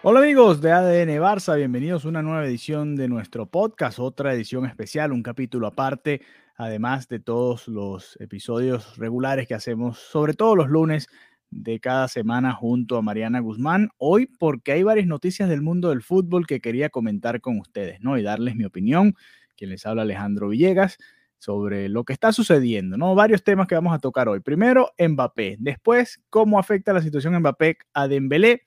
[0.00, 4.64] Hola amigos de ADN Barça, bienvenidos a una nueva edición de nuestro podcast, otra edición
[4.64, 6.22] especial, un capítulo aparte,
[6.54, 11.08] además de todos los episodios regulares que hacemos, sobre todo los lunes
[11.50, 13.88] de cada semana junto a Mariana Guzmán.
[13.98, 18.16] Hoy porque hay varias noticias del mundo del fútbol que quería comentar con ustedes, ¿no?
[18.16, 19.16] Y darles mi opinión,
[19.56, 20.98] quien les habla Alejandro Villegas,
[21.38, 23.16] sobre lo que está sucediendo, ¿no?
[23.16, 24.38] Varios temas que vamos a tocar hoy.
[24.38, 25.56] Primero, Mbappé.
[25.58, 28.62] Después, cómo afecta la situación Mbappé a Dembélé.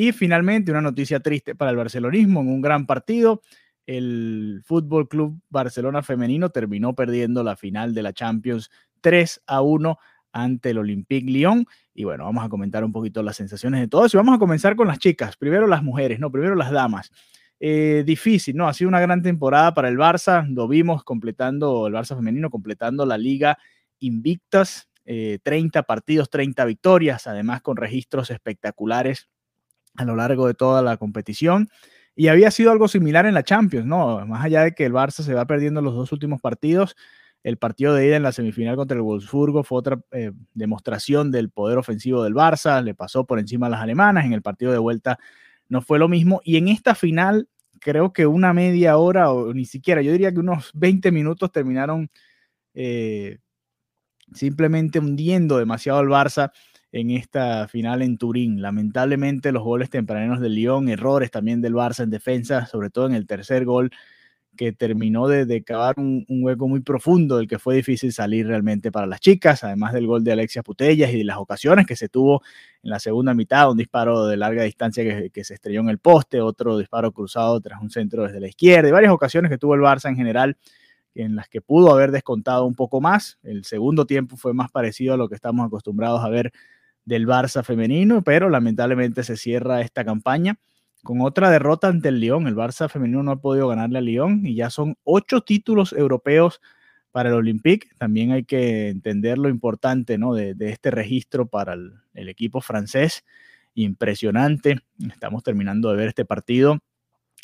[0.00, 3.42] Y finalmente, una noticia triste para el barcelonismo en un gran partido.
[3.84, 9.98] El Fútbol Club Barcelona Femenino terminó perdiendo la final de la Champions 3 a 1
[10.30, 11.66] ante el Olympique Lyon.
[11.94, 14.14] Y bueno, vamos a comentar un poquito las sensaciones de todos.
[14.14, 15.36] Y vamos a comenzar con las chicas.
[15.36, 17.10] Primero las mujeres, no, primero las damas.
[17.58, 18.68] Eh, difícil, ¿no?
[18.68, 20.46] Ha sido una gran temporada para el Barça.
[20.48, 23.58] Lo vimos completando, el Barça femenino completando la liga
[23.98, 24.88] invictas.
[25.04, 29.28] Eh, 30 partidos, 30 victorias, además con registros espectaculares
[29.98, 31.68] a lo largo de toda la competición.
[32.14, 34.24] Y había sido algo similar en la Champions, ¿no?
[34.26, 36.96] Más allá de que el Barça se va perdiendo los dos últimos partidos,
[37.44, 41.50] el partido de ida en la semifinal contra el Wolfsburgo fue otra eh, demostración del
[41.50, 44.78] poder ofensivo del Barça, le pasó por encima a las alemanas, en el partido de
[44.78, 45.18] vuelta
[45.68, 46.40] no fue lo mismo.
[46.44, 47.48] Y en esta final,
[47.80, 52.10] creo que una media hora o ni siquiera, yo diría que unos 20 minutos terminaron
[52.74, 53.38] eh,
[54.32, 56.50] simplemente hundiendo demasiado al Barça
[56.92, 58.62] en esta final en Turín.
[58.62, 63.14] Lamentablemente los goles tempraneros del Lyon, errores también del Barça en defensa, sobre todo en
[63.14, 63.90] el tercer gol
[64.56, 68.90] que terminó de, de cavar un, hueco muy profundo del que fue difícil salir realmente
[68.90, 72.08] para las chicas, además del gol de Alexia Putellas y de las ocasiones que se
[72.08, 72.42] tuvo
[72.82, 75.98] en la segunda mitad, un disparo de larga distancia que, que se estrelló en el
[75.98, 79.76] poste, otro disparo cruzado tras un centro desde la izquierda y varias ocasiones que tuvo
[79.76, 80.56] el Barça en general
[81.14, 83.38] en las que pudo haber descontado un poco más.
[83.42, 86.52] El segundo tiempo fue más parecido a lo que estamos acostumbrados a ver
[87.08, 90.58] del Barça femenino, pero lamentablemente se cierra esta campaña
[91.02, 92.46] con otra derrota ante el Lyon.
[92.46, 96.60] El Barça femenino no ha podido ganarle al Lyon y ya son ocho títulos europeos
[97.10, 97.88] para el Olympique.
[97.96, 100.34] También hay que entender lo importante ¿no?
[100.34, 103.24] de, este registro para el, equipo francés.
[103.74, 104.80] Impresionante.
[105.10, 106.78] Estamos terminando de ver este partido.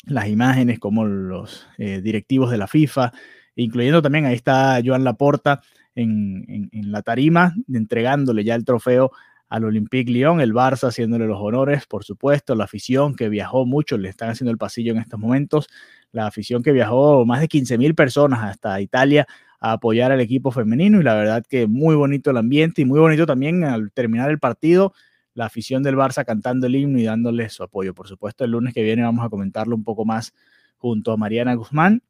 [0.03, 3.13] Las imágenes como los eh, directivos de la FIFA,
[3.55, 5.61] incluyendo también ahí está Joan Laporta
[5.95, 9.11] en la tarima, entregándole ya el trofeo
[9.49, 13.97] al Olympique Lyon, el Barça haciéndole los honores, por supuesto, la afición que viajó mucho,
[13.97, 15.67] le están haciendo el pasillo en estos momentos,
[16.11, 19.27] la afición que viajó más de 15 mil personas hasta Italia
[19.59, 22.99] a apoyar al equipo femenino y la verdad que muy bonito el ambiente y muy
[22.99, 24.93] bonito también al terminar el partido,
[25.33, 27.93] la afición del Barça cantando el himno y dándole su apoyo.
[27.93, 30.33] Por supuesto, el lunes que viene vamos a comentarlo un poco más
[30.77, 32.01] junto a Mariana Guzmán,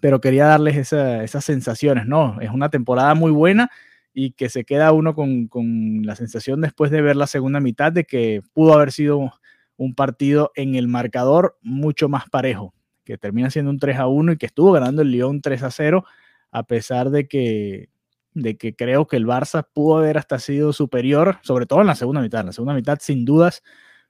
[0.00, 2.40] pero quería darles esa, esas sensaciones, ¿no?
[2.40, 3.70] Es una temporada muy buena
[4.18, 7.92] y que se queda uno con, con, la sensación después de ver la segunda mitad
[7.92, 9.30] de que pudo haber sido
[9.76, 12.72] un partido en el marcador mucho más parejo,
[13.04, 15.70] que termina siendo un 3 a 1 y que estuvo ganando el Lyon 3 a
[15.70, 16.06] 0,
[16.50, 17.90] a pesar de que,
[18.32, 21.94] de que creo que el Barça pudo haber hasta sido superior, sobre todo en la
[21.94, 22.42] segunda mitad.
[22.42, 23.62] La segunda mitad, sin dudas,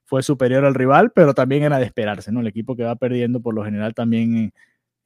[0.04, 2.42] fue superior al rival, pero también era de esperarse, ¿no?
[2.42, 4.54] El equipo que va perdiendo por lo general también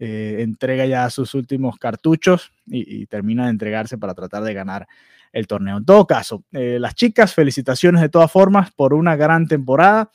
[0.03, 4.88] eh, entrega ya sus últimos cartuchos y, termina de entregarse para tratar de ganar
[5.31, 5.77] el torneo.
[5.77, 10.10] En todo caso, eh, las chicas, felicitaciones de todas formas por una gran temporada.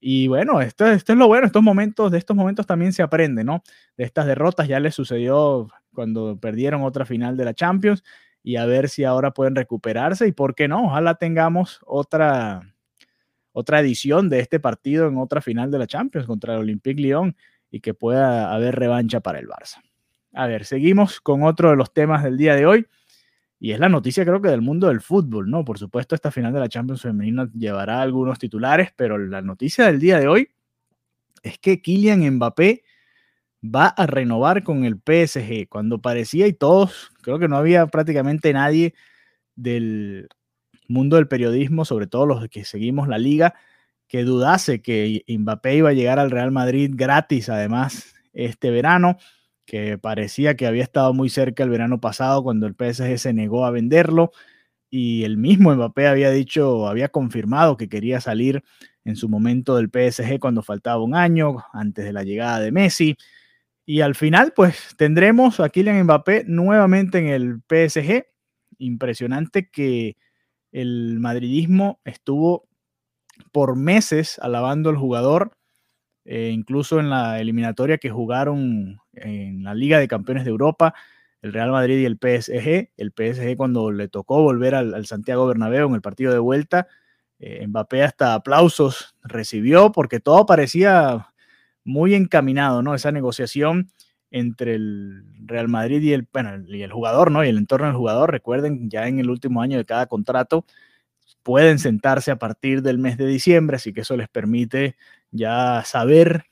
[0.00, 3.44] Y bueno, esto, esto, es lo bueno, estos momentos, de estos momentos también se aprende,
[3.44, 3.62] ¿no?
[3.96, 8.02] De estas derrotas ya les sucedió cuando perdieron otra final de la Champions
[8.42, 12.74] y a ver si ahora pueden recuperarse y por qué no, ojalá tengamos otra,
[13.52, 17.36] otra edición de este partido en otra final de la Champions contra el Olympique Lyon
[17.70, 19.82] y que pueda haber revancha para el Barça.
[20.32, 22.86] A ver, seguimos con otro de los temas del día de hoy
[23.60, 25.64] y es la noticia creo que del mundo del fútbol, ¿no?
[25.64, 29.98] Por supuesto, esta final de la Champions femenina llevará algunos titulares, pero la noticia del
[29.98, 30.48] día de hoy
[31.42, 32.84] es que Kylian Mbappé
[33.64, 38.52] va a renovar con el PSG cuando parecía y todos, creo que no había prácticamente
[38.52, 38.94] nadie
[39.56, 40.28] del
[40.86, 43.54] mundo del periodismo, sobre todo los que seguimos la liga,
[44.08, 49.18] que dudase que Mbappé iba a llegar al Real Madrid gratis, además, este verano.
[49.66, 53.66] que parecía que había estado muy cerca el verano pasado cuando el PSG se negó
[53.66, 54.32] a venderlo
[54.90, 58.62] y el mismo Mbappé había dicho, había confirmado que quería salir
[59.04, 63.16] en su momento del PSG cuando faltaba un año, antes de la llegada de Messi.
[63.84, 68.26] Y al final, pues tendremos a Kylian Mbappé nuevamente en el PSG.
[68.78, 70.16] Impresionante que
[70.72, 72.67] el madridismo estuvo
[73.52, 75.52] por meses alabando al jugador,
[76.24, 80.94] eh, incluso en la eliminatoria que jugaron en la Liga de Campeones de Europa,
[81.42, 82.90] el Real Madrid y el PSG.
[82.96, 86.86] El PSG cuando le tocó volver al, Santiago Bernabéu en el partido de vuelta,
[87.38, 91.28] eh, Mbappé hasta aplausos recibió porque todo parecía
[91.84, 92.94] muy encaminado, ¿no?
[92.94, 93.90] Esa negociación
[94.30, 96.28] entre el Real Madrid y el,
[96.68, 97.44] y el jugador, ¿no?
[97.44, 98.30] Y el entorno del jugador.
[98.30, 100.66] Recuerden, ya en el último año de cada contrato
[101.48, 104.96] pueden sentarse a partir del mes de diciembre, así que eso les permite
[105.30, 106.44] ya saber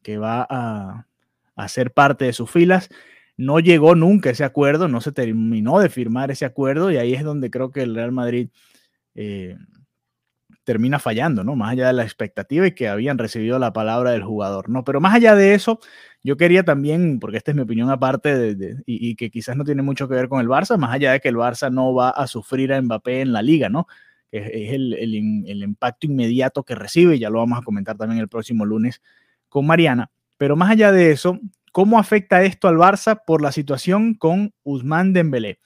[0.00, 1.08] que va a,
[1.56, 2.88] a ser parte de sus filas.
[3.36, 7.24] No llegó nunca ese acuerdo, no se terminó de firmar ese acuerdo y ahí es
[7.24, 8.50] donde creo que el Real Madrid
[9.16, 9.56] eh,
[10.62, 11.56] termina fallando, ¿no?
[11.56, 14.84] Más allá de la expectativa y que habían recibido la palabra del jugador, ¿no?
[14.84, 15.80] Pero más allá de eso,
[16.22, 19.82] yo quería también, porque esta es mi opinión aparte de, y, que quizás no tiene
[19.82, 22.28] mucho que ver con el Barça, más allá de que el Barça no va a
[22.28, 23.88] sufrir a Mbappé en la liga, ¿no?
[24.36, 28.28] Es, el, el, el impacto inmediato que recibe, ya lo vamos a comentar también el
[28.28, 29.00] próximo lunes
[29.48, 30.10] con Mariana.
[30.36, 31.38] Pero más allá de eso,
[31.70, 35.60] ¿cómo afecta esto al Barça por la situación con Usman Dembélé?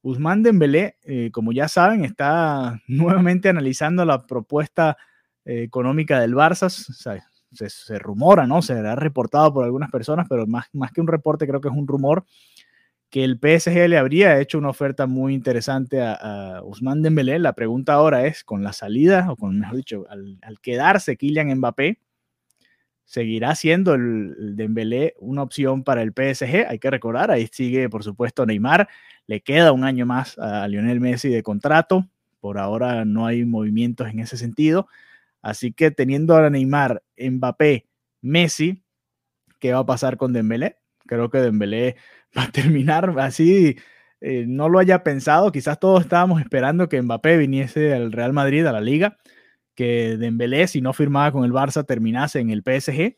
[0.00, 4.96] Usman Dembélé, eh, como ya saben, está nuevamente analizando la propuesta
[5.44, 6.70] eh, económica del Barça.
[6.70, 8.62] se, rumora, ¿no?
[8.62, 11.74] Se ha reportado por algunas personas, pero más, más que un reporte, creo que es
[11.74, 12.24] un rumor
[13.14, 17.38] que el PSG le habría hecho una oferta muy interesante a, Usman Dembélé.
[17.38, 22.00] La pregunta ahora es, con la salida, o con, mejor dicho, al, quedarse Kylian Mbappé,
[23.04, 26.66] seguirá siendo el, Dembélé una opción para el PSG.
[26.68, 28.88] Hay que recordar, ahí sigue, por supuesto, Neymar.
[29.28, 32.08] Le queda un año más a Lionel Messi de contrato.
[32.40, 34.88] Por ahora no hay movimientos en ese sentido.
[35.40, 37.86] Así que teniendo a Neymar, Mbappé,
[38.22, 38.82] Messi,
[39.60, 40.78] ¿qué va a pasar con Dembélé?
[41.06, 41.94] Creo que Dembélé
[42.36, 43.76] va a terminar así.
[44.20, 48.64] Eh, no lo haya pensado, quizás todos estábamos esperando que Mbappé viniese al Real Madrid,
[48.64, 49.18] a la liga,
[49.74, 53.16] que Dembélé, si no firmaba con el Barça, terminase en el PSG.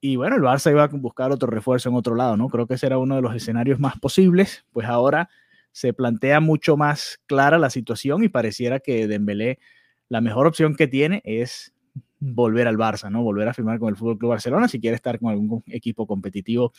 [0.00, 2.48] Y bueno, el Barça iba a buscar otro refuerzo en otro lado, ¿no?
[2.48, 5.30] Creo que ese era uno de los escenarios más posibles, pues ahora
[5.70, 9.60] se plantea mucho más clara la situación y pareciera que Dembélé,
[10.08, 11.72] la mejor opción que tiene es
[12.18, 13.22] volver al Barça, ¿no?
[13.22, 16.72] Volver a firmar con el Fútbol Club Barcelona si quiere estar con algún equipo competitivo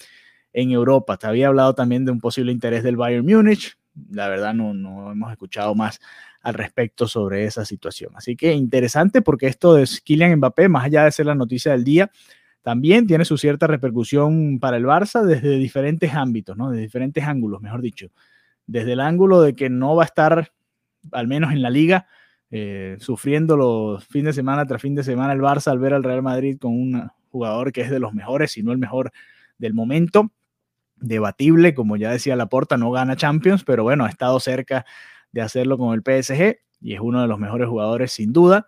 [0.53, 1.17] en Europa.
[1.17, 3.77] Te había hablado también de un posible interés del Bayern Múnich.
[4.09, 6.00] La verdad no, no hemos escuchado más
[6.41, 8.11] al respecto sobre esa situación.
[8.15, 11.83] Así que interesante porque esto de Kylian Mbappé, más allá de ser la noticia del
[11.83, 12.11] día,
[12.61, 16.69] también tiene su cierta repercusión para el Barça desde diferentes ámbitos, ¿no?
[16.69, 18.07] De diferentes ángulos, mejor dicho.
[18.67, 20.51] Desde el ángulo de que no va a estar,
[21.11, 22.07] al menos en la liga,
[22.51, 26.03] eh, sufriendo los fines de semana tras fin de semana el Barça al ver al
[26.03, 29.11] Real Madrid con un jugador que es de los mejores, si no el mejor
[29.57, 30.31] del momento.
[31.03, 34.85] Debatible, como ya decía Laporta, no gana Champions, pero bueno, ha estado cerca
[35.31, 38.67] de hacerlo con el PSG y es uno de los mejores jugadores sin duda.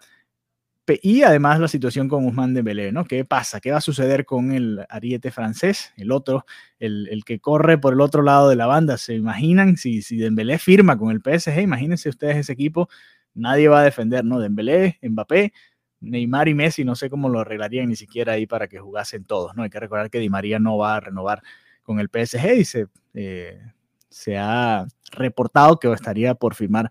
[1.01, 3.05] Y además la situación con Guzmán Dembélé, ¿no?
[3.05, 3.59] ¿Qué pasa?
[3.59, 6.45] ¿Qué va a suceder con el ariete francés, el otro,
[6.77, 8.97] el, que corre por el otro lado de la banda?
[8.97, 11.61] ¿Se imaginan si, si Dembélé firma con el PSG?
[11.61, 12.87] Imagínense ustedes ese equipo,
[13.33, 14.39] nadie va a defender, ¿no?
[14.39, 15.53] Dembélé, Mbappé,
[16.01, 19.55] Neymar y Messi, no sé cómo lo arreglarían ni siquiera ahí para que jugasen todos,
[19.55, 19.63] ¿no?
[19.63, 21.41] Hay que recordar que Di María no va a renovar
[21.85, 23.61] con el PSG y se, eh,
[24.09, 26.89] se ha reportado que estaría por firmar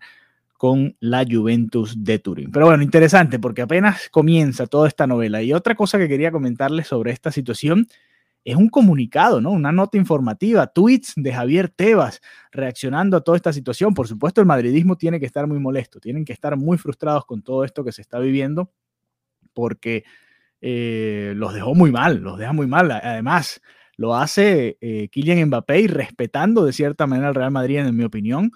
[0.57, 2.51] con la Juventus de Turín.
[2.51, 5.43] Pero bueno, interesante porque apenas comienza toda esta novela.
[5.43, 7.87] Y otra cosa que quería comentarles sobre esta situación
[8.45, 9.51] es un comunicado, ¿no?
[9.51, 12.21] Una nota informativa, tweets de Javier Tebas
[12.51, 13.93] reaccionando a toda esta situación.
[13.93, 17.41] Por supuesto, el madridismo tiene que estar muy molesto, tienen que estar muy frustrados con
[17.41, 18.71] todo esto que se está viviendo
[19.53, 20.03] porque
[20.61, 22.91] eh, los dejó muy mal, los deja muy mal.
[22.91, 23.61] Además,
[23.97, 28.03] lo hace eh, Kylian Mbappé y respetando de cierta manera al Real Madrid, en mi
[28.03, 28.51] opinión,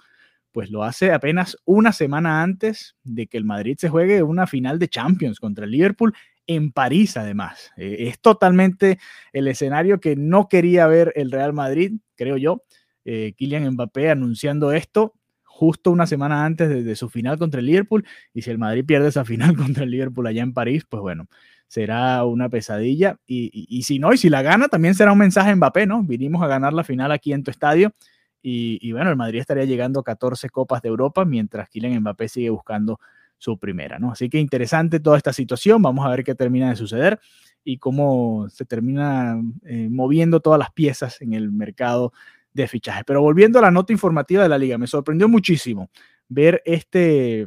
[0.52, 4.78] pues lo hace apenas una semana antes de que el Madrid se juegue una final
[4.78, 6.14] de Champions contra el Liverpool
[6.46, 7.70] en París, además.
[7.76, 8.98] Eh, es totalmente
[9.32, 12.64] el escenario que no quería ver el Real Madrid, creo yo.
[13.04, 17.66] Eh, Kylian Mbappé anunciando esto justo una semana antes de, de, su final contra el
[17.66, 18.04] Liverpool.
[18.34, 21.28] Y si el Madrid pierde esa final contra el Liverpool allá en París, pues bueno,
[21.70, 23.20] será una pesadilla.
[23.28, 26.02] Y, si no, y si la gana, también será un mensaje en Mbappé, ¿no?
[26.02, 27.94] Vinimos a ganar la final aquí en tu estadio.
[28.42, 32.50] Y, bueno, el Madrid estaría llegando a 14 Copas de Europa, mientras Kylian Mbappé sigue
[32.50, 32.98] buscando
[33.38, 34.10] su primera, ¿no?
[34.10, 37.20] Así que interesante toda esta situación, vamos a ver qué termina de suceder.
[37.62, 42.12] y cómo se termina eh, moviendo todas las piezas en el mercado
[42.52, 43.04] de fichaje.
[43.06, 45.90] Pero volviendo a la nota informativa de la liga, me sorprendió muchísimo
[46.28, 47.46] ver este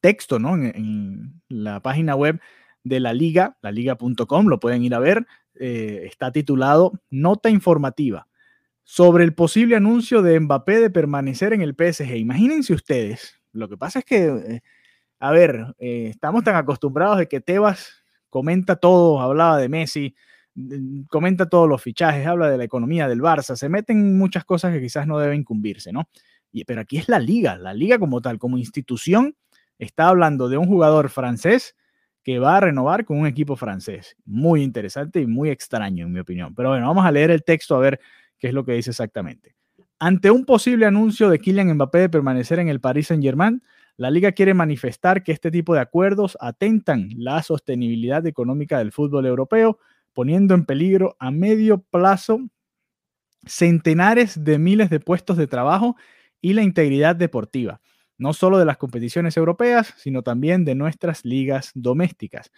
[0.00, 0.54] texto ¿no?
[0.54, 2.40] en, la página web
[2.84, 8.28] de la liga, laliga.com, lo pueden ir a ver, eh, está titulado Nota informativa
[8.84, 12.16] sobre el posible anuncio de Mbappé de permanecer en el PSG.
[12.16, 14.60] Imagínense ustedes, lo que pasa es que, eh,
[15.18, 20.14] a ver, eh, estamos tan acostumbrados de que Tebas comenta todo, hablaba de Messi,
[21.08, 24.80] comenta todos los fichajes, habla de la economía del Barça, se meten muchas cosas que
[24.80, 26.08] quizás no deben cumplirse, ¿no?
[26.50, 29.36] Y, pero aquí es la liga, la liga como tal, como institución,
[29.78, 31.76] está hablando de un jugador francés
[32.28, 34.14] que va a renovar con un equipo francés.
[34.26, 36.54] Muy interesante y muy extraño, en mi opinión.
[36.54, 38.00] Pero bueno, vamos a leer el texto a ver
[38.38, 39.54] qué es lo que dice exactamente.
[39.98, 43.62] Ante un posible anuncio de Kylian Mbappé de permanecer en el Paris Saint-Germain,
[43.96, 49.24] la liga quiere manifestar que este tipo de acuerdos atentan la sostenibilidad económica del fútbol
[49.24, 49.78] europeo,
[50.12, 52.40] poniendo en peligro a medio plazo
[53.46, 55.96] centenares de miles de puestos de trabajo
[56.42, 57.80] y la integridad deportiva,
[58.18, 62.50] no solo de las competiciones europeas, sino también de nuestras ligas domésticas.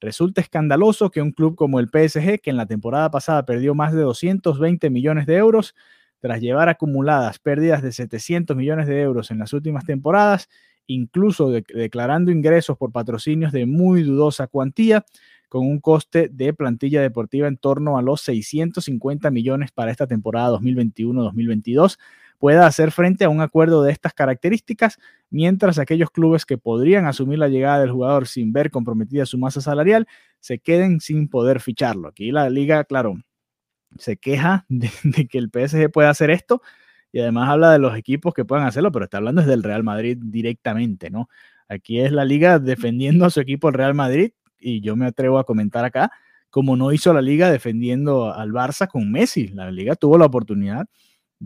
[0.00, 3.92] Resulta escandaloso que un club como el PSG, que en la temporada pasada perdió más
[3.92, 5.74] de 220 millones de euros,
[6.20, 10.48] tras llevar acumuladas pérdidas de 700 millones de euros en las últimas temporadas,
[10.86, 15.04] incluso declarando ingresos por patrocinios de muy dudosa cuantía,
[15.48, 20.58] con un coste de plantilla deportiva en torno a los 650 millones para esta temporada
[20.58, 21.98] 2021-2022,
[22.44, 24.98] pueda hacer frente a un acuerdo de estas características,
[25.30, 29.62] mientras aquellos clubes que podrían asumir la llegada del jugador sin ver comprometida su masa
[29.62, 30.06] salarial
[30.40, 32.08] se queden sin poder ficharlo.
[32.08, 33.16] Aquí la liga, claro,
[33.96, 34.90] se queja de,
[35.26, 36.60] que el PSG pueda hacer esto
[37.12, 39.82] y además habla de los equipos que puedan hacerlo, pero está hablando desde el Real
[39.82, 41.30] Madrid directamente, ¿no?
[41.66, 45.38] Aquí es la liga defendiendo a su equipo el Real Madrid y yo me atrevo
[45.38, 46.10] a comentar acá,
[46.50, 49.48] como no hizo la liga defendiendo al Barça con Messi.
[49.48, 50.86] La liga tuvo la oportunidad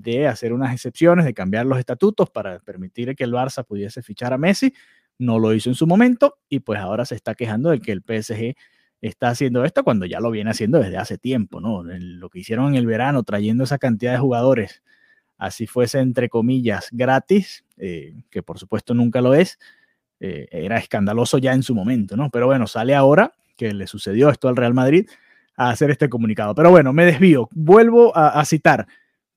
[0.03, 4.33] de hacer unas excepciones, de cambiar los estatutos para permitir que el Barça pudiese fichar
[4.33, 4.73] a Messi.
[5.19, 8.03] No lo hizo en su momento y pues ahora se está quejando de que el
[8.03, 8.55] PSG
[9.01, 11.83] está haciendo esto cuando ya lo viene haciendo desde hace tiempo, ¿no?
[11.85, 14.83] Lo que hicieron en el verano trayendo esa cantidad de jugadores,
[15.37, 19.59] así fuese entre comillas gratis, eh, que por supuesto nunca lo es,
[20.21, 22.31] eh, era escandaloso ya en su momento, ¿no?
[22.31, 25.09] Pero bueno, sale ahora que le sucedió esto al Real Madrid
[25.57, 26.55] a hacer este comunicado.
[26.55, 27.49] Pero bueno, me desvío.
[27.53, 28.87] Vuelvo a citar.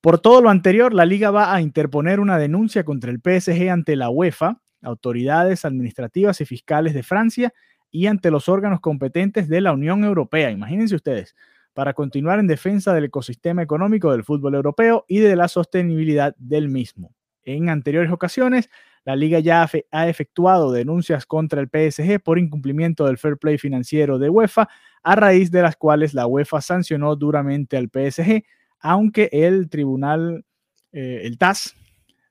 [0.02, 3.96] Por todo lo anterior, la liga va a interponer una denuncia contra el PSG ante
[3.96, 7.54] la UEFA, autoridades administrativas y fiscales de Francia
[7.92, 10.50] y ante los órganos competentes de la Unión Europea.
[10.50, 11.36] Imagínense ustedes,
[11.74, 16.68] para continuar en defensa del ecosistema económico del fútbol europeo y de la sostenibilidad del
[16.68, 17.14] mismo.
[17.44, 18.72] En anteriores ocasiones,
[19.06, 24.18] la liga ya ha efectuado denuncias contra el PSG por incumplimiento del fair play financiero
[24.18, 24.68] de UEFA,
[25.04, 28.44] a raíz de las cuales la UEFA sancionó duramente al PSG
[28.82, 30.46] aunque el tribunal,
[30.92, 31.76] eh, el TAS,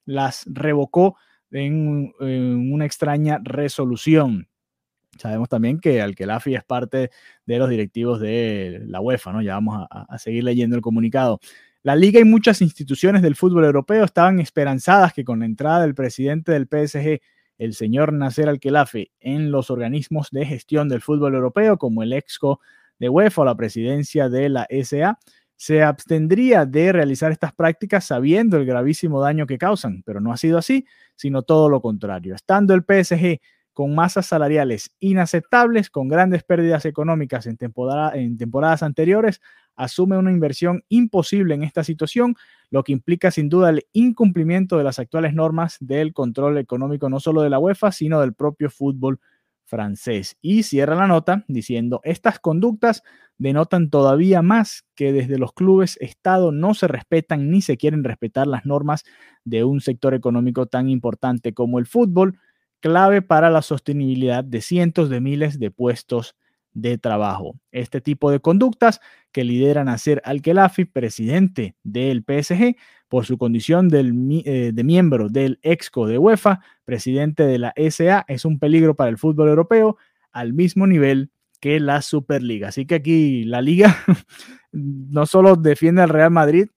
[0.04, 1.16] las revocó
[1.50, 4.48] en, una extraña resolución.
[5.18, 7.10] Sabemos también que Alquelafi es parte
[7.46, 9.42] de los directivos de la UEFA, ¿no?
[9.42, 11.40] Ya vamos a, a seguir leyendo el comunicado.
[11.82, 15.94] La liga y muchas instituciones del fútbol europeo estaban esperanzadas que con la entrada del
[15.94, 17.20] presidente del PSG,
[17.58, 22.60] el señor Nasser Al-Khelafi, en los organismos de gestión del fútbol europeo, como el EXCO
[22.98, 25.18] de UEFA o la presidencia de la SA,
[25.60, 30.38] se abstendría de realizar estas prácticas sabiendo el gravísimo daño que causan, pero no ha
[30.38, 30.86] sido así,
[31.16, 32.34] sino todo lo contrario.
[32.34, 33.40] Estando el PSG
[33.74, 37.58] con masas salariales inaceptables, con grandes pérdidas económicas en,
[38.14, 39.42] en temporadas anteriores,
[39.76, 42.36] asume una inversión imposible en esta situación,
[42.70, 47.20] lo que implica sin duda el incumplimiento de las actuales normas del control económico no
[47.20, 49.20] solo de la UEFA, sino del propio fútbol
[49.70, 50.36] francés.
[50.42, 53.02] Y cierra la nota diciendo, estas conductas
[53.38, 58.46] denotan todavía más que desde los clubes Estado no se respetan ni se quieren respetar
[58.46, 59.04] las normas
[59.44, 62.38] de un sector económico tan importante como el fútbol,
[62.80, 66.36] clave para la sostenibilidad de cientos de miles de puestos
[66.72, 67.58] de trabajo.
[67.72, 69.00] Este tipo de conductas
[69.32, 72.76] que lideran a ser Al-Khelafi, presidente del PSG,
[73.10, 78.44] por su condición eh, de miembro del EXCO de UEFA, presidente de la SA, es
[78.44, 79.96] un peligro para el fútbol europeo
[80.30, 82.68] al mismo nivel que la Superliga.
[82.68, 83.96] Así que aquí la liga
[84.72, 86.68] no solo defiende al Real Madrid,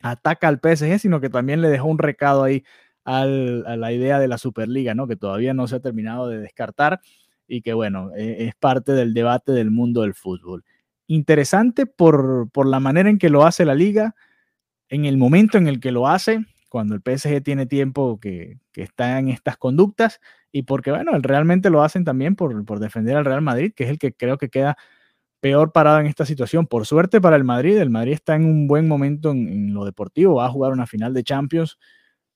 [0.00, 2.64] ataca al PSG, sino que también le dejó un recado ahí
[3.04, 5.06] a la idea de la Superliga, ¿no?
[5.06, 7.00] que todavía no se ha terminado de descartar
[7.46, 10.64] y que bueno, e, es parte del debate del mundo del fútbol.
[11.06, 14.16] Interesante por, por la manera en que lo hace la liga,
[14.90, 18.82] en el momento en el que lo hace, cuando el PSG tiene tiempo que, que
[18.82, 20.20] está en estas conductas
[20.52, 23.90] y porque, bueno, realmente lo hacen también por, por, defender al Real Madrid, que es
[23.90, 24.76] el que creo que queda
[25.40, 26.66] peor parado en esta situación.
[26.66, 30.36] Por suerte para el Madrid, el Madrid está en un buen momento en, lo deportivo,
[30.36, 31.78] va a jugar una final de Champions,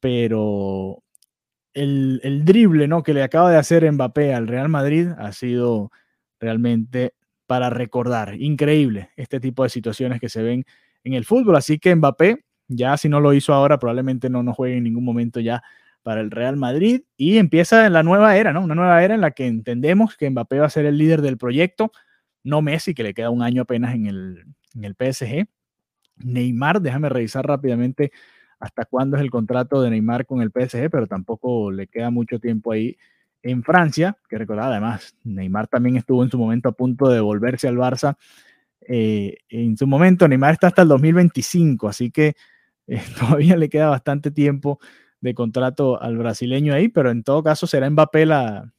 [0.01, 1.03] pero
[1.75, 3.03] el, el, drible ¿no?
[3.03, 5.91] que le acaba de hacer Mbappé al Real Madrid ha sido
[6.41, 7.15] realmente
[7.47, 8.35] para recordar.
[8.41, 10.65] Increíble este tipo de situaciones que se ven
[11.05, 11.57] en el fútbol.
[11.57, 15.05] Así que Mbappé, ya si no lo hizo ahora, probablemente no, no juegue en ningún
[15.05, 15.63] momento ya
[16.03, 18.63] para el Real Madrid y empieza la nueva era, ¿no?
[18.63, 21.39] Una nueva era en la que entendemos que Mbappé va a ser el líder del
[21.39, 21.93] proyecto,
[22.43, 24.45] no Messi, que le queda un año apenas en el,
[24.75, 25.47] en el PSG.
[26.17, 28.13] Neymar, déjame revisar rápidamente
[28.61, 32.39] hasta cuándo es el contrato de Neymar con el PSG, pero tampoco le queda mucho
[32.39, 32.97] tiempo ahí
[33.43, 37.69] en Francia, que recordar además, Neymar también estuvo en su momento a punto de volverse
[37.69, 38.17] al Barça.
[38.89, 42.35] Eh, en su momento, Neymar está hasta el 2025, así que
[42.87, 44.79] eh, todavía le queda bastante tiempo
[45.21, 48.73] de contrato al brasileño ahí, pero en todo caso será Mbappé la,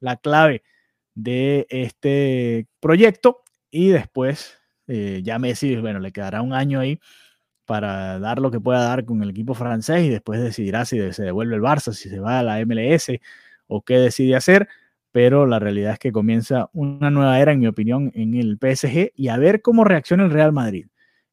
[0.00, 0.62] la clave
[1.14, 3.42] de este proyecto.
[3.70, 7.00] Y después eh, ya Messi, bueno, le quedará un año ahí
[7.64, 11.22] para dar lo que pueda dar con el equipo francés y después decidirá si se
[11.22, 13.12] devuelve el Barça, si se va a la MLS
[13.68, 14.68] o qué decide hacer,
[15.12, 19.12] pero la realidad es que comienza una nueva era, en mi opinión, en el PSG
[19.14, 20.86] y a ver cómo reacciona el Real Madrid.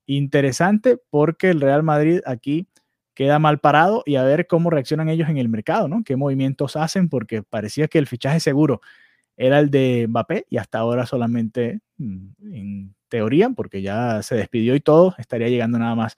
[0.06, 2.68] Interesante porque el Real Madrid aquí
[3.16, 6.04] queda mal parado y a ver cómo reaccionan ellos en el mercado, ¿no?
[6.04, 8.82] Qué movimientos hacen, porque parecía que el fichaje seguro
[9.38, 14.76] era el de Mbappé y hasta ahora solamente mm, en teoría, porque ya se despidió
[14.76, 16.18] y todo, estaría llegando nada más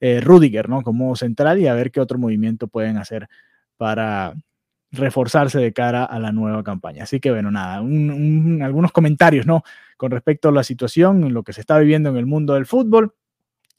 [0.00, 0.82] eh, Rudiger, ¿no?
[0.82, 3.28] Como central y a ver qué otro movimiento pueden hacer
[3.76, 4.34] para
[4.92, 7.04] reforzarse de cara a la nueva campaña.
[7.04, 9.64] Así que bueno, nada, algunos comentarios, ¿no?
[9.96, 13.14] Con respecto a la situación, lo que se está viviendo en el mundo del fútbol.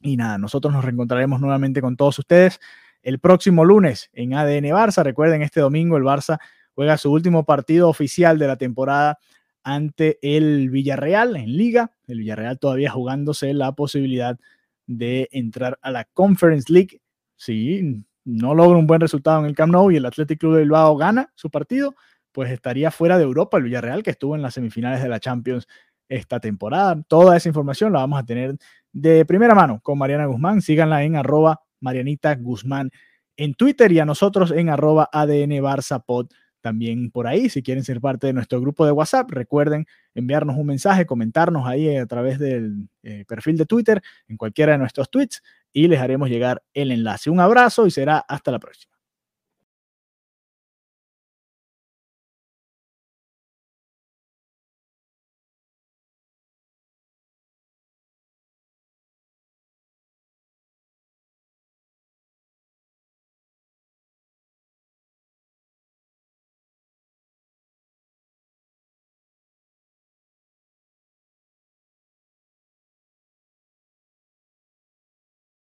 [0.02, 2.60] Y nada, nosotros nos reencontraremos nuevamente con todos ustedes
[3.02, 5.02] el próximo lunes en ADN Barça.
[5.04, 6.38] Recuerden, este domingo el Barça
[6.74, 9.18] juega su último partido oficial de la temporada
[9.62, 11.92] ante el Villarreal en liga.
[12.06, 14.38] El Villarreal todavía jugándose la posibilidad
[14.86, 17.00] de entrar a la Conference League.
[17.36, 20.62] Si no logra un buen resultado en el Camp Nou y el Athletic Club de
[20.62, 21.94] Bilbao gana su partido,
[22.32, 25.66] pues estaría fuera de Europa el Villarreal que estuvo en las semifinales de la Champions
[26.08, 27.00] esta temporada.
[27.06, 28.56] Toda esa información la vamos a tener
[28.92, 30.62] de primera mano con Mariana Guzmán.
[30.62, 32.90] Síganla en arroba Marianita Guzmán
[33.36, 36.28] en Twitter y a nosotros en arroba ADN Barça Pod
[36.60, 37.50] también por ahí.
[37.50, 41.94] Si quieren ser parte de nuestro grupo de WhatsApp, recuerden enviarnos un mensaje, comentarnos ahí
[41.94, 45.42] a través del eh, perfil de Twitter, en cualquiera de nuestros tweets,
[45.74, 47.28] y les haremos llegar el enlace.
[47.28, 48.93] Un abrazo y será hasta la próxima.